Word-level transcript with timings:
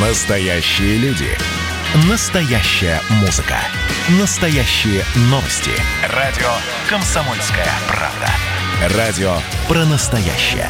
Настоящие 0.00 0.96
люди. 0.98 1.26
Настоящая 2.08 3.00
музыка. 3.20 3.56
Настоящие 4.20 5.02
новости. 5.22 5.72
Радио 6.14 6.46
«Комсомольская 6.88 7.66
правда». 7.88 8.28
Радио 8.96 9.32
про 9.66 9.84
настоящее. 9.86 10.68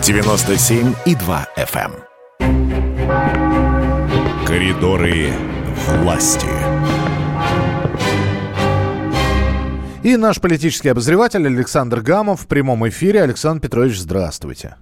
97,2 0.00 1.46
FM. 1.58 1.92
эм. 2.38 4.46
Коридоры 4.46 5.30
власти. 5.98 6.48
И 10.02 10.16
наш 10.16 10.40
политический 10.40 10.88
обозреватель 10.88 11.46
Александр 11.46 12.00
Гамов 12.00 12.40
в 12.40 12.46
прямом 12.46 12.88
эфире. 12.88 13.24
Александр 13.24 13.60
Петрович, 13.60 13.98
здравствуйте. 13.98 14.76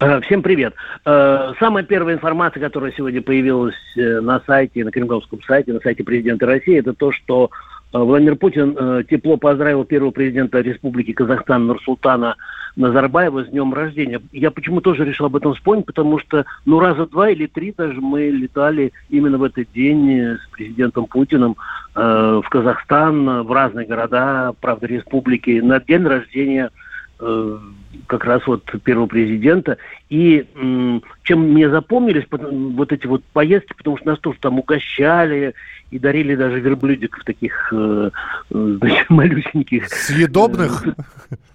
Э, 0.00 0.20
Всем 0.22 0.42
привет. 0.42 0.74
Э, 1.04 1.52
Самая 1.60 1.84
первая 1.84 2.14
информация, 2.14 2.60
которая 2.60 2.92
сегодня 2.92 3.20
появилась 3.20 3.74
э, 3.96 4.20
на 4.20 4.40
сайте, 4.46 4.82
на 4.82 4.90
кремлевском 4.90 5.42
сайте, 5.42 5.74
на 5.74 5.80
сайте 5.80 6.04
президента 6.04 6.46
России, 6.46 6.78
это 6.78 6.94
то, 6.94 7.12
что 7.12 7.50
Владимир 7.92 8.36
Путин 8.36 9.04
тепло 9.10 9.36
поздравил 9.36 9.84
первого 9.84 10.12
президента 10.12 10.60
Республики 10.60 11.12
Казахстан 11.12 11.66
Нурсултана 11.66 12.36
Назарбаева 12.76 13.44
с 13.44 13.48
днем 13.48 13.74
рождения. 13.74 14.20
Я 14.30 14.52
почему 14.52 14.80
тоже 14.80 15.04
решил 15.04 15.26
об 15.26 15.34
этом 15.34 15.54
вспомнить, 15.54 15.86
потому 15.86 16.20
что 16.20 16.46
ну 16.66 16.78
раза 16.78 17.06
два 17.06 17.30
или 17.30 17.46
три 17.46 17.74
даже 17.76 18.00
мы 18.00 18.28
летали 18.28 18.92
именно 19.08 19.38
в 19.38 19.42
этот 19.42 19.72
день 19.72 20.38
с 20.38 20.48
президентом 20.52 21.06
Путиным 21.06 21.56
э, 21.96 22.40
в 22.44 22.48
Казахстан, 22.48 23.42
в 23.42 23.50
разные 23.50 23.88
города, 23.88 24.54
правда, 24.60 24.86
республики, 24.86 25.58
на 25.58 25.80
день 25.80 26.06
рождения 26.06 26.70
как 28.06 28.24
раз 28.24 28.46
вот 28.46 28.64
первого 28.82 29.06
президента. 29.06 29.78
И 30.10 30.44
чем 31.22 31.40
мне 31.52 31.70
запомнились 31.70 32.24
вот 32.30 32.92
эти 32.92 33.06
вот 33.06 33.22
поездки, 33.32 33.74
потому 33.76 33.96
что 33.96 34.08
нас 34.08 34.18
тоже 34.18 34.38
там 34.40 34.58
угощали 34.58 35.54
и 35.92 35.98
дарили 36.00 36.34
даже 36.34 36.58
верблюдиков 36.60 37.22
таких 37.24 37.72
э, 37.72 38.10
э, 38.50 38.76
значит, 38.80 39.06
малюсеньких. 39.08 39.88
Съедобных? 39.88 40.84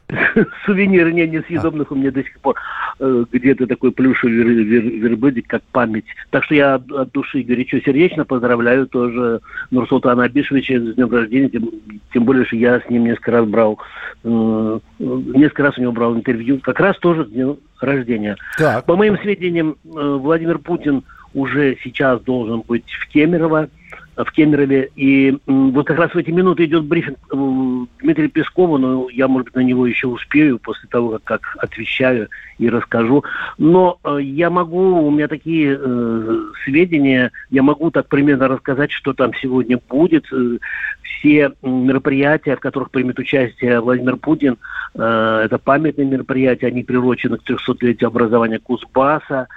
Сувениры, 0.65 1.11
не, 1.11 1.27
не 1.27 1.41
съедобных 1.41 1.91
у 1.91 1.95
меня 1.95 2.11
до 2.11 2.23
сих 2.23 2.39
пор 2.39 2.55
э, 2.99 3.25
где-то 3.31 3.65
такой 3.65 3.91
плюшевый 3.91 4.35
вер- 4.35 4.63
вер- 4.63 4.99
верблюдик, 4.99 5.47
как 5.47 5.63
память. 5.71 6.05
Так 6.29 6.43
что 6.43 6.55
я 6.55 6.75
от, 6.75 7.11
души 7.11 7.41
горячо 7.41 7.79
сердечно 7.79 8.23
поздравляю 8.23 8.87
тоже 8.87 9.41
Нурсултана 9.71 10.23
Абишевича 10.23 10.79
с 10.79 10.95
днем 10.95 11.11
рождения, 11.11 11.49
тем, 11.49 11.69
тем 12.13 12.23
более, 12.25 12.45
что 12.45 12.55
я 12.55 12.79
с 12.79 12.89
ним 12.89 13.05
несколько 13.05 13.31
раз 13.31 13.45
брал, 13.45 13.79
э, 14.23 14.79
несколько 14.99 15.63
раз 15.63 15.77
у 15.77 15.81
него 15.81 15.91
брал 15.91 16.15
интервью, 16.15 16.59
как 16.59 16.79
раз 16.79 16.97
тоже 16.99 17.25
с 17.25 17.29
днем 17.29 17.57
рождения. 17.79 18.35
Так. 18.57 18.85
По 18.85 18.95
моим 18.95 19.17
сведениям, 19.17 19.77
э, 19.83 19.87
Владимир 19.87 20.59
Путин 20.59 21.03
уже 21.33 21.77
сейчас 21.83 22.21
должен 22.21 22.61
быть 22.61 22.89
в 22.89 23.07
Кемерово, 23.09 23.69
в 24.17 24.31
Кемерове. 24.31 24.89
И 24.95 25.37
вот 25.45 25.85
как 25.85 25.97
раз 25.97 26.11
в 26.13 26.17
эти 26.17 26.31
минуты 26.31 26.65
идет 26.65 26.85
брифинг 26.85 27.17
э, 27.31 27.85
Дмитрия 28.01 28.29
Пескова, 28.29 28.77
но 28.77 29.09
я, 29.09 29.27
может 29.27 29.45
быть, 29.47 29.55
на 29.55 29.61
него 29.61 29.85
еще 29.85 30.07
успею 30.07 30.57
после 30.59 30.87
того, 30.89 31.19
как, 31.23 31.57
отвечаю 31.59 32.29
и 32.57 32.69
расскажу. 32.69 33.23
Но 33.57 33.99
э, 34.03 34.19
я 34.21 34.49
могу, 34.49 35.05
у 35.05 35.11
меня 35.11 35.27
такие 35.27 35.77
э, 35.79 36.39
сведения, 36.63 37.31
я 37.49 37.63
могу 37.63 37.91
так 37.91 38.07
примерно 38.07 38.47
рассказать, 38.47 38.91
что 38.91 39.13
там 39.13 39.33
сегодня 39.41 39.79
будет. 39.89 40.25
Э, 40.31 40.57
Все 41.01 41.51
мероприятия, 41.61 42.55
в 42.55 42.61
которых 42.61 42.91
примет 42.91 43.19
участие 43.19 43.81
Владимир 43.81 44.15
Путин, 44.15 44.57
э, 44.93 45.41
это 45.45 45.57
памятные 45.57 46.07
мероприятия, 46.07 46.67
они 46.67 46.83
приурочены 46.83 47.37
к 47.37 47.43
300-летию 47.43 48.07
образования 48.07 48.59
Кузбасса. 48.59 49.47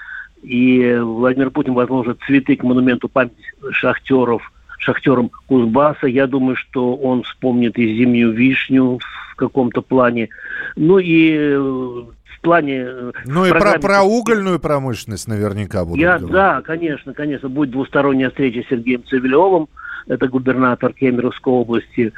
И 0.43 0.97
Владимир 1.01 1.51
Путин 1.51 1.75
возложит 1.75 2.19
цветы 2.27 2.57
к 2.57 2.63
монументу 2.63 3.09
памяти 3.09 3.35
шахтеров, 3.73 4.53
шахтерам 4.79 5.31
Кузбасса. 5.47 6.07
Я 6.07 6.27
думаю, 6.27 6.57
что 6.57 6.95
он 6.95 7.23
вспомнит 7.25 7.77
и 7.79 7.97
зимнюю 7.97 8.33
вишню 8.33 8.99
в 9.33 9.37
каком-то 9.37 9.83
плане. 9.83 10.29
Ну 10.77 10.99
и 10.99 11.33
э, 11.35 11.59
в 11.59 12.41
плане... 12.41 12.85
э, 12.87 13.13
Ну 13.27 13.45
и 13.47 13.51
про, 13.51 13.59
программе- 13.61 13.81
про 13.81 14.03
угольную 14.03 14.61
промышленность 14.61 15.27
наверняка 15.29 15.85
будут 15.85 16.01
я, 16.01 16.19
говорить. 16.19 16.33
да, 16.33 16.63
конечно, 16.63 17.13
конечно, 17.15 17.49
будет 17.49 17.71
двусторонняя 17.71 18.31
встреча 18.31 18.63
с 18.63 18.71
Сергеем 18.71 19.03
Цивилевым, 19.05 19.69
это 20.07 20.29
губернатор 20.29 20.93
Кемеровской 20.93 21.53
области, 21.53 22.13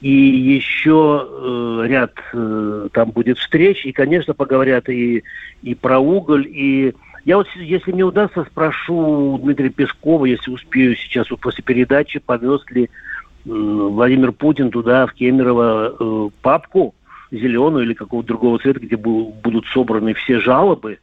и 0.00 0.10
еще 0.10 1.26
э, 1.28 1.86
ряд 1.88 2.12
э, 2.32 2.88
там 2.92 3.10
будет 3.10 3.38
встреч, 3.38 3.84
и, 3.86 3.92
конечно, 3.92 4.34
поговорят 4.34 4.88
и, 4.88 5.22
и 5.62 5.74
про 5.74 5.98
уголь, 5.98 6.46
и 6.48 6.94
я 7.26 7.38
вот, 7.38 7.48
если 7.56 7.90
мне 7.90 8.04
удастся, 8.04 8.46
спрошу 8.48 9.38
Дмитрия 9.42 9.68
Пескова, 9.68 10.26
если 10.26 10.52
успею 10.52 10.94
сейчас 10.94 11.28
вот 11.28 11.40
после 11.40 11.64
передачи, 11.64 12.20
повез 12.20 12.60
ли 12.70 12.88
Владимир 13.44 14.30
Путин 14.30 14.70
туда, 14.70 15.08
в 15.08 15.12
Кемерово, 15.12 15.96
э, 15.98 16.28
папку 16.40 16.94
зеленую 17.32 17.84
или 17.84 17.94
какого-то 17.94 18.28
другого 18.28 18.60
цвета, 18.60 18.78
где 18.78 18.94
бу- 18.94 19.34
будут 19.42 19.66
собраны 19.66 20.14
все 20.14 20.38
жалобы, 20.38 20.98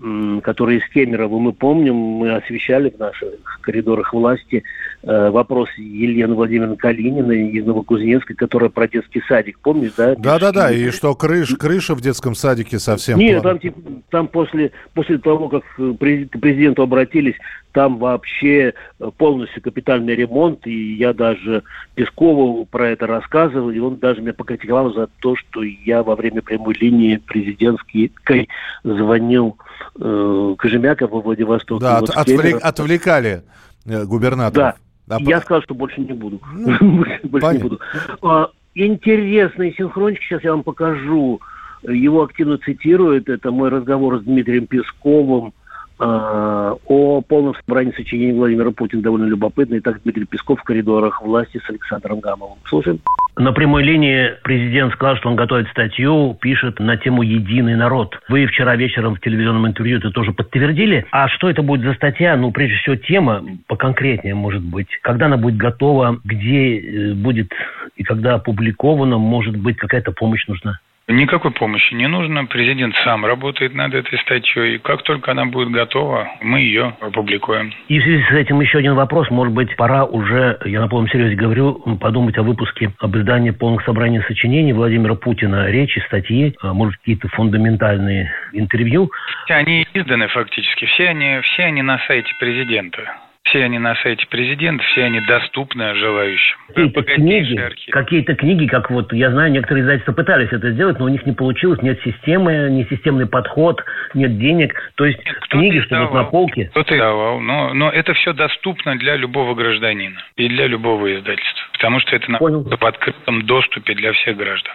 м, 0.00 0.40
которые 0.42 0.78
из 0.78 0.88
Кемерово 0.90 1.38
мы 1.38 1.52
помним, 1.52 1.94
мы 1.94 2.34
освещали 2.34 2.90
в 2.90 2.98
наших 2.98 3.30
коридорах 3.62 4.12
власти 4.12 4.62
э, 5.02 5.30
вопрос 5.30 5.68
Елены 5.76 6.34
Владимировны 6.34 6.76
Калининой 6.76 7.50
из 7.50 7.66
Новокузнецка, 7.66 8.34
которая 8.34 8.70
про 8.70 8.88
детский 8.88 9.22
садик, 9.28 9.58
помнишь, 9.58 9.92
да? 9.96 10.14
Да-да-да, 10.16 10.70
и 10.70 10.90
что 10.90 11.14
крыш, 11.14 11.54
крыша 11.56 11.94
в 11.94 12.00
детском 12.00 12.34
садике 12.34 12.78
совсем... 12.78 13.18
Нет, 13.18 13.42
плохо. 13.42 13.48
там, 13.48 13.58
типа, 13.58 13.80
там 14.10 14.28
после, 14.28 14.70
после 14.94 15.18
того, 15.18 15.48
как 15.48 15.64
э, 15.78 15.92
к 16.30 16.40
президенту 16.40 16.82
обратились, 16.82 17.36
там 17.72 17.98
вообще 17.98 18.72
э, 18.98 19.10
полностью 19.16 19.62
капитальный 19.62 20.14
ремонт, 20.14 20.66
и 20.66 20.94
я 20.94 21.12
даже 21.12 21.62
Пескову 21.94 22.64
про 22.64 22.88
это 22.90 23.06
рассказывал, 23.06 23.70
и 23.70 23.78
он 23.78 23.96
даже 23.96 24.20
меня 24.20 24.32
покритиковал 24.32 24.92
за 24.94 25.08
то, 25.20 25.36
что 25.36 25.62
я 25.62 26.02
во 26.02 26.16
время 26.16 26.42
прямой 26.42 26.74
линии 26.74 27.16
президентской 27.16 28.48
звонил 28.82 29.56
э, 30.00 30.54
Кожемяков 30.58 31.10
во 31.10 31.20
Владивостоке. 31.20 31.80
Да, 31.80 32.00
вот 32.00 32.10
от- 32.10 32.28
отвлек- 32.28 32.58
отвлекали 32.60 33.42
э, 33.86 34.04
губернаторов. 34.04 34.74
Да. 35.06 35.16
А 35.16 35.20
Я 35.22 35.40
сказал, 35.40 35.62
что 35.62 35.74
больше 35.74 36.00
не 36.00 36.12
буду. 36.12 36.40
Ну, 36.52 37.04
больше 37.24 37.48
не 37.52 37.58
буду. 37.58 37.80
А, 38.22 38.50
Интересный 38.74 39.74
синхрончик, 39.76 40.22
сейчас 40.22 40.44
я 40.44 40.52
вам 40.52 40.62
покажу. 40.62 41.40
Его 41.82 42.22
активно 42.22 42.58
цитируют. 42.58 43.28
Это 43.28 43.50
мой 43.50 43.70
разговор 43.70 44.18
с 44.20 44.22
Дмитрием 44.22 44.66
Песковым 44.66 45.52
а, 45.98 46.76
о 46.86 47.20
полном 47.22 47.54
собрании 47.56 47.92
сочинений 47.96 48.32
Владимира 48.38 48.70
Путина. 48.70 49.02
Довольно 49.02 49.24
любопытно. 49.24 49.78
Итак, 49.78 50.00
Дмитрий 50.04 50.26
Песков 50.26 50.60
в 50.60 50.64
коридорах 50.64 51.22
власти 51.22 51.60
с 51.64 51.68
Александром 51.70 52.20
Гамовым. 52.20 52.58
Слушаем. 52.66 53.00
На 53.38 53.52
прямой 53.52 53.84
линии 53.84 54.32
президент 54.42 54.92
сказал, 54.94 55.16
что 55.16 55.28
он 55.28 55.36
готовит 55.36 55.68
статью, 55.68 56.36
пишет 56.40 56.80
на 56.80 56.96
тему 56.96 57.22
«Единый 57.22 57.76
народ». 57.76 58.18
Вы 58.28 58.46
вчера 58.46 58.74
вечером 58.74 59.14
в 59.14 59.20
телевизионном 59.20 59.64
интервью 59.68 59.98
это 59.98 60.10
тоже 60.10 60.32
подтвердили. 60.32 61.06
А 61.12 61.28
что 61.28 61.48
это 61.48 61.62
будет 61.62 61.82
за 61.82 61.94
статья? 61.94 62.36
Ну, 62.36 62.50
прежде 62.50 62.76
всего, 62.78 62.96
тема 62.96 63.44
поконкретнее, 63.68 64.34
может 64.34 64.64
быть. 64.64 64.88
Когда 65.02 65.26
она 65.26 65.36
будет 65.36 65.56
готова, 65.56 66.18
где 66.24 66.80
э, 66.80 67.14
будет 67.14 67.52
и 67.94 68.02
когда 68.02 68.34
опубликована, 68.34 69.18
может 69.18 69.56
быть, 69.56 69.76
какая-то 69.76 70.10
помощь 70.10 70.44
нужна? 70.48 70.80
Никакой 71.10 71.52
помощи 71.52 71.94
не 71.94 72.06
нужно. 72.06 72.44
Президент 72.44 72.94
сам 72.96 73.24
работает 73.24 73.74
над 73.74 73.94
этой 73.94 74.18
статьей. 74.18 74.74
И 74.74 74.78
как 74.78 75.02
только 75.04 75.30
она 75.30 75.46
будет 75.46 75.70
готова, 75.70 76.28
мы 76.42 76.60
ее 76.60 76.94
опубликуем. 77.00 77.72
И 77.88 77.98
в 77.98 78.02
связи 78.02 78.22
с 78.24 78.32
этим 78.32 78.60
еще 78.60 78.78
один 78.78 78.94
вопрос. 78.94 79.30
Может 79.30 79.54
быть, 79.54 79.74
пора 79.76 80.04
уже, 80.04 80.58
я 80.66 80.80
на 80.80 80.88
полном 80.88 81.08
серьезе 81.08 81.34
говорю, 81.34 81.96
подумать 81.98 82.36
о 82.36 82.42
выпуске 82.42 82.92
об 82.98 83.16
издании 83.16 83.52
полных 83.52 83.84
собраний 83.86 84.20
сочинений 84.28 84.74
Владимира 84.74 85.14
Путина, 85.14 85.70
речи, 85.70 85.98
статьи, 86.08 86.54
а, 86.60 86.74
может, 86.74 86.98
какие-то 86.98 87.28
фундаментальные 87.28 88.30
интервью. 88.52 89.10
Все 89.46 89.54
они 89.54 89.86
изданы 89.94 90.28
фактически. 90.28 90.84
Все 90.84 91.08
они, 91.08 91.40
все 91.40 91.64
они 91.64 91.80
на 91.80 91.98
сайте 92.06 92.34
президента. 92.38 93.27
Все 93.44 93.64
они 93.64 93.78
на 93.78 93.94
сайте 93.96 94.26
президента, 94.26 94.84
все 94.84 95.04
они 95.04 95.20
доступны 95.20 95.94
желающим. 95.94 96.56
Какие-то 96.68 97.02
книги, 97.02 97.70
какие-то 97.90 98.34
книги, 98.34 98.66
как 98.66 98.90
вот, 98.90 99.12
я 99.12 99.30
знаю, 99.30 99.50
некоторые 99.52 99.84
издательства 99.84 100.12
пытались 100.12 100.52
это 100.52 100.70
сделать, 100.72 100.98
но 100.98 101.06
у 101.06 101.08
них 101.08 101.24
не 101.24 101.32
получилось, 101.32 101.80
нет 101.80 101.98
системы, 102.04 102.68
не 102.70 102.84
системный 102.84 103.26
подход, 103.26 103.82
нет 104.12 104.38
денег. 104.38 104.74
То 104.96 105.06
есть 105.06 105.18
Нет, 105.24 105.38
книги, 105.48 105.80
что 105.80 105.98
вот 106.04 106.14
на 106.14 106.24
полке. 106.24 106.66
Кто-то 106.72 106.94
издавал, 106.94 107.40
но, 107.40 107.72
но 107.72 107.90
это 107.90 108.12
все 108.14 108.34
доступно 108.34 108.98
для 108.98 109.16
любого 109.16 109.54
гражданина 109.54 110.22
и 110.36 110.48
для 110.48 110.66
любого 110.66 111.14
издательства. 111.14 111.68
Потому 111.72 112.00
что 112.00 112.16
это 112.16 112.30
находится 112.30 112.76
в 112.76 112.84
открытом 112.84 113.46
доступе 113.46 113.94
для 113.94 114.12
всех 114.12 114.36
граждан. 114.36 114.74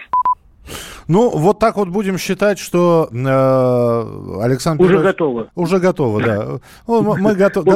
Ну, 1.08 1.30
вот 1.30 1.58
так 1.58 1.76
вот 1.76 1.88
будем 1.88 2.18
считать, 2.18 2.58
что 2.58 3.08
э, 3.12 4.42
Александр 4.42 4.82
Уже 4.82 4.92
Петрович- 4.94 5.12
готово. 5.12 5.50
Уже 5.54 5.78
готово, 5.78 6.22
да. 6.22 6.46
Ну, 6.86 7.02
мы- 7.16 7.34
готовы 7.34 7.72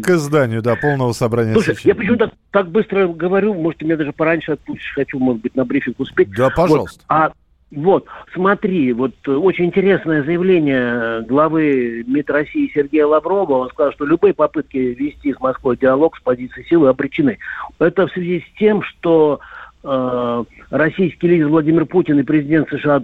к 0.00 0.08
изданию, 0.10 0.62
да, 0.62 0.76
полного 0.76 1.12
собрания 1.12 1.52
Слушай, 1.52 1.76
я 1.84 1.94
почему 1.94 2.16
так, 2.16 2.30
так 2.50 2.68
быстро 2.70 3.06
говорю, 3.08 3.54
может, 3.54 3.82
меня 3.82 3.96
даже 3.96 4.12
пораньше 4.12 4.52
отпустишь, 4.52 4.92
хочу, 4.94 5.18
может 5.18 5.42
быть, 5.42 5.54
на 5.54 5.64
брифинг 5.64 6.00
успеть. 6.00 6.30
Да, 6.36 6.50
пожалуйста. 6.50 7.00
Вот. 7.08 7.16
А 7.16 7.32
Вот, 7.70 8.06
смотри, 8.34 8.92
вот 8.92 9.14
очень 9.26 9.66
интересное 9.66 10.22
заявление 10.24 11.22
главы 11.22 12.04
МИД 12.06 12.30
России 12.30 12.70
Сергея 12.74 13.06
Лаврова. 13.06 13.54
Он 13.54 13.68
сказал, 13.70 13.92
что 13.92 14.04
любые 14.04 14.34
попытки 14.34 14.76
вести 14.76 15.32
с 15.32 15.40
Москвой 15.40 15.76
диалог 15.78 16.16
с 16.16 16.20
позиции 16.20 16.66
силы 16.68 16.88
обречены. 16.88 17.38
Это 17.78 18.06
в 18.06 18.12
связи 18.12 18.40
с 18.40 18.58
тем, 18.58 18.82
что 18.82 19.40
э, 19.84 20.44
российский 20.70 21.28
лидер 21.28 21.48
Владимир 21.48 21.86
Путин 21.86 22.18
и 22.18 22.22
президент 22.22 22.68
США 22.70 22.98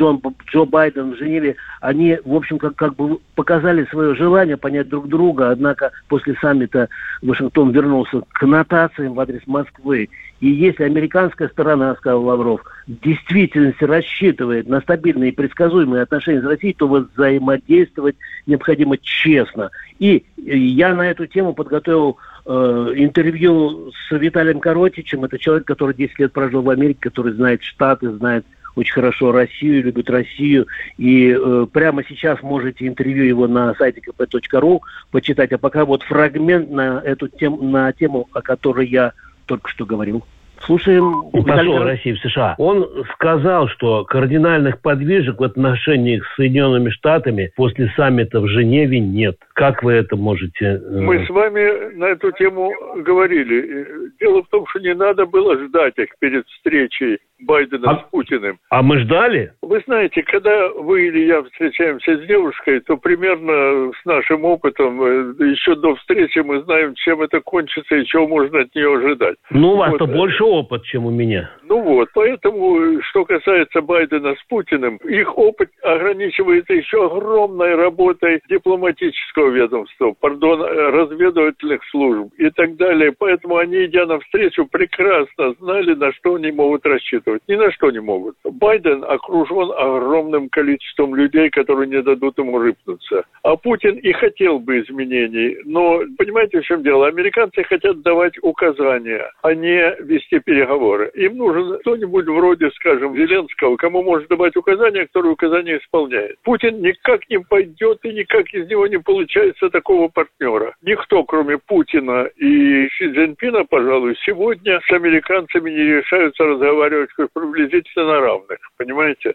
Джон, 0.00 0.20
Джо 0.50 0.64
Байден 0.64 1.12
в 1.12 1.16
Женеве, 1.16 1.56
они, 1.80 2.18
в 2.24 2.34
общем, 2.34 2.58
как, 2.58 2.76
как 2.76 2.96
бы 2.96 3.18
показали 3.34 3.84
свое 3.86 4.14
желание 4.14 4.56
понять 4.56 4.88
друг 4.88 5.08
друга, 5.08 5.50
однако 5.50 5.92
после 6.08 6.34
саммита 6.40 6.88
Вашингтон 7.22 7.70
вернулся 7.70 8.22
к 8.32 8.46
нотациям 8.46 9.14
в 9.14 9.20
адрес 9.20 9.42
Москвы. 9.46 10.08
И 10.40 10.48
если 10.48 10.84
американская 10.84 11.48
сторона, 11.48 11.94
сказал 11.96 12.24
Лавров, 12.24 12.62
в 12.86 13.00
действительности 13.00 13.84
рассчитывает 13.84 14.68
на 14.68 14.80
стабильные 14.80 15.30
и 15.30 15.34
предсказуемые 15.34 16.02
отношения 16.02 16.40
с 16.40 16.44
Россией, 16.44 16.72
то 16.72 16.86
взаимодействовать 16.86 18.16
необходимо 18.46 18.96
честно. 18.96 19.70
И 19.98 20.24
я 20.38 20.94
на 20.94 21.10
эту 21.10 21.26
тему 21.26 21.52
подготовил 21.52 22.16
э, 22.46 22.92
интервью 22.96 23.92
с 23.92 24.16
Виталием 24.16 24.60
Коротичем. 24.60 25.24
Это 25.24 25.38
человек, 25.38 25.66
который 25.66 25.94
10 25.94 26.18
лет 26.18 26.32
прожил 26.32 26.62
в 26.62 26.70
Америке, 26.70 27.00
который 27.02 27.32
знает 27.32 27.62
Штаты, 27.62 28.10
знает 28.12 28.44
очень 28.76 28.94
хорошо 28.94 29.32
Россию, 29.32 29.84
любит 29.84 30.08
Россию. 30.10 30.66
И 30.96 31.36
э, 31.36 31.66
прямо 31.72 32.04
сейчас 32.04 32.42
можете 32.42 32.86
интервью 32.86 33.24
его 33.24 33.46
на 33.46 33.74
сайте 33.74 34.00
kp.ru 34.00 34.80
почитать. 35.10 35.52
А 35.52 35.58
пока 35.58 35.84
вот 35.84 36.02
фрагмент 36.02 36.70
на 36.70 37.00
эту 37.04 37.28
тему, 37.28 37.62
на 37.62 37.92
тему, 37.92 38.28
о 38.32 38.42
которой 38.42 38.86
я 38.86 39.12
только 39.46 39.68
что 39.68 39.84
говорил. 39.84 40.24
Слушаем. 40.60 41.30
Посол 41.30 41.82
России 41.82 42.12
в 42.12 42.18
США. 42.18 42.54
Он 42.58 42.86
сказал, 43.14 43.68
что 43.68 44.04
кардинальных 44.04 44.80
подвижек 44.80 45.40
в 45.40 45.44
отношениях 45.44 46.24
с 46.26 46.36
Соединенными 46.36 46.90
Штатами 46.90 47.50
после 47.56 47.92
саммита 47.96 48.40
в 48.40 48.46
Женеве 48.46 49.00
нет. 49.00 49.36
Как 49.54 49.82
вы 49.82 49.92
это 49.92 50.16
можете... 50.16 50.80
Э, 50.82 51.00
Мы 51.00 51.26
с 51.26 51.30
вами 51.30 51.94
на 51.96 52.06
эту 52.06 52.30
тему 52.32 52.72
говорили. 52.96 53.86
Дело 54.20 54.42
в 54.42 54.48
том, 54.48 54.66
что 54.68 54.80
не 54.80 54.94
надо 54.94 55.26
было 55.26 55.58
ждать 55.64 55.94
их 55.96 56.08
перед 56.18 56.46
встречей 56.46 57.18
Байдена 57.42 57.90
а, 57.90 57.96
с 57.96 58.10
Путиным. 58.10 58.58
А 58.70 58.82
мы 58.82 58.98
ждали? 58.98 59.52
Вы 59.62 59.82
знаете, 59.86 60.22
когда 60.22 60.68
вы 60.70 61.06
или 61.08 61.26
я 61.26 61.42
встречаемся 61.42 62.16
с 62.16 62.26
девушкой, 62.26 62.80
то 62.80 62.96
примерно 62.96 63.92
с 63.92 64.04
нашим 64.04 64.44
опытом 64.44 65.02
э, 65.02 65.34
еще 65.50 65.74
до 65.74 65.94
встречи 65.96 66.38
мы 66.40 66.62
знаем, 66.62 66.94
чем 66.94 67.22
это 67.22 67.40
кончится 67.40 67.96
и 67.96 68.04
чего 68.04 68.26
можно 68.28 68.60
от 68.60 68.74
нее 68.74 68.96
ожидать. 68.96 69.36
Ну, 69.50 69.72
у 69.72 69.76
вас-то 69.76 70.06
вот. 70.06 70.14
больше 70.14 70.44
опыт, 70.44 70.84
чем 70.84 71.06
у 71.06 71.10
меня. 71.10 71.50
Ну 71.62 71.80
вот, 71.82 72.08
поэтому, 72.14 73.00
что 73.02 73.24
касается 73.24 73.80
Байдена 73.80 74.34
с 74.34 74.42
Путиным, 74.48 74.96
их 74.98 75.38
опыт 75.38 75.70
ограничивается 75.82 76.74
еще 76.74 77.06
огромной 77.06 77.74
работой 77.74 78.40
дипломатического 78.48 79.50
ведомства, 79.50 80.14
пардон, 80.18 80.62
разведывательных 80.62 81.80
служб 81.90 82.32
и 82.38 82.50
так 82.50 82.76
далее. 82.76 83.12
Поэтому 83.16 83.56
они, 83.56 83.84
идя 83.86 84.06
навстречу, 84.06 84.66
прекрасно 84.66 85.54
знали, 85.60 85.94
на 85.94 86.12
что 86.12 86.34
они 86.34 86.50
могут 86.50 86.84
рассчитывать 86.86 87.29
рассчитывать. 87.30 87.42
Ни 87.48 87.54
на 87.54 87.70
что 87.72 87.90
не 87.90 88.00
могут. 88.00 88.36
Байден 88.44 89.04
окружен 89.04 89.70
огромным 89.76 90.48
количеством 90.48 91.14
людей, 91.14 91.50
которые 91.50 91.88
не 91.88 92.02
дадут 92.02 92.38
ему 92.38 92.58
рыпнуться. 92.58 93.24
А 93.42 93.56
Путин 93.56 93.96
и 93.96 94.12
хотел 94.12 94.58
бы 94.58 94.80
изменений. 94.80 95.58
Но 95.64 96.00
понимаете, 96.18 96.60
в 96.60 96.64
чем 96.64 96.82
дело? 96.82 97.06
Американцы 97.06 97.62
хотят 97.64 98.02
давать 98.02 98.34
указания, 98.42 99.30
а 99.42 99.54
не 99.54 99.94
вести 100.00 100.38
переговоры. 100.40 101.10
Им 101.14 101.36
нужен 101.36 101.78
кто-нибудь 101.80 102.26
вроде, 102.26 102.70
скажем, 102.72 103.16
Зеленского, 103.16 103.76
кому 103.76 104.02
может 104.02 104.28
давать 104.28 104.56
указания, 104.56 105.06
который 105.06 105.32
указания 105.32 105.78
исполняет. 105.78 106.36
Путин 106.42 106.80
никак 106.80 107.28
не 107.30 107.38
пойдет 107.38 107.98
и 108.04 108.12
никак 108.12 108.52
из 108.52 108.68
него 108.68 108.86
не 108.86 108.98
получается 108.98 109.70
такого 109.70 110.08
партнера. 110.08 110.74
Никто, 110.82 111.24
кроме 111.24 111.58
Путина 111.58 112.28
и 112.36 112.88
Ши 112.88 113.12
Цзиньпина, 113.12 113.64
пожалуй, 113.64 114.16
сегодня 114.24 114.80
с 114.86 114.92
американцами 114.92 115.70
не 115.70 116.00
решаются 116.00 116.44
разговаривать 116.44 117.10
приблизительно 117.32 118.20
равных, 118.20 118.58
понимаете? 118.76 119.34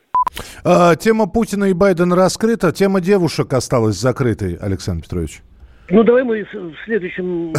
А, 0.63 0.95
тема 0.95 1.27
Путина 1.27 1.65
и 1.65 1.73
Байдена 1.73 2.15
раскрыта, 2.15 2.71
тема 2.71 3.01
девушек 3.01 3.53
осталась 3.53 3.95
закрытой, 3.95 4.55
Александр 4.55 5.03
Петрович. 5.03 5.41
Ну, 5.89 6.03
давай 6.03 6.23
мы 6.23 6.43
в 6.43 6.75
следующем 6.85 7.53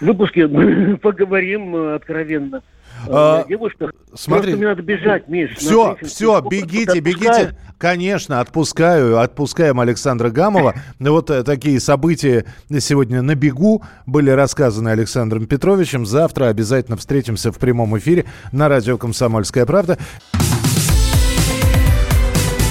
выпуске 0.00 0.48
поговорим 1.02 1.76
э, 1.76 1.94
откровенно. 1.94 2.62
А, 3.08 3.44
девушка, 3.48 3.90
смотри, 4.14 4.54
мне 4.54 4.66
надо 4.66 4.82
бежать, 4.82 5.28
Миш. 5.28 5.56
Все, 5.56 5.96
все, 6.02 6.40
бегите, 6.42 7.00
бегите. 7.00 7.56
Конечно, 7.78 8.40
отпускаю, 8.40 9.20
отпускаем 9.20 9.80
Александра 9.80 10.30
Гамова. 10.30 10.74
Вот 10.98 11.30
э, 11.30 11.42
такие 11.44 11.80
события 11.80 12.44
сегодня 12.78 13.22
на 13.22 13.34
бегу 13.34 13.82
были 14.06 14.30
рассказаны 14.30 14.90
Александром 14.90 15.46
Петровичем. 15.46 16.04
Завтра 16.04 16.46
обязательно 16.46 16.96
встретимся 16.96 17.52
в 17.52 17.58
прямом 17.58 17.96
эфире 17.98 18.26
на 18.52 18.68
радио 18.68 18.98
«Комсомольская 18.98 19.64
правда». 19.64 19.98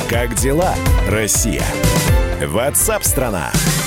Как 0.09 0.35
дела, 0.35 0.73
Россия? 1.07 1.63
Ватсап-страна! 2.45 3.51
страна 3.51 3.78